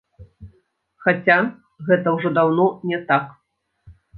Хаця 1.07 1.35
гэта 1.91 2.07
ўжо 2.17 2.29
даўно 2.41 2.67
не 2.93 2.99
так. 3.13 3.23